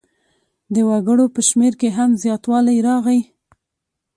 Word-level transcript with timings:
د 0.73 0.75
وګړو 0.89 1.25
په 1.35 1.41
شمېر 1.47 1.73
کې 1.81 1.89
هم 1.97 2.09
زیاتوالی 2.23 2.77
راغی. 2.87 3.19